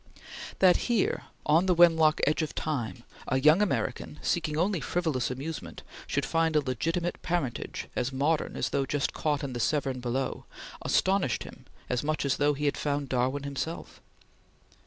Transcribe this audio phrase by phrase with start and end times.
[0.57, 5.83] That here, on the Wenlock Edge of time, a young American, seeking only frivolous amusement,
[6.07, 10.45] should find a legitimate parentage as modern as though just caught in the Severn below,
[10.81, 14.01] astonished him as much as though he had found Darwin himself.